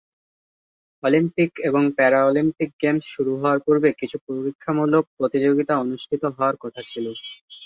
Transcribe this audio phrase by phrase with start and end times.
[1.03, 7.05] Olympic এবং Paralympic games শুরু হওয়ার পূর্বে কিছু পরীক্ষামূলক প্রতিযোগিতা অনুষ্ঠিত হওয়ার কথা ছিল।